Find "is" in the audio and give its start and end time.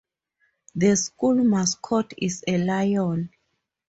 2.17-2.43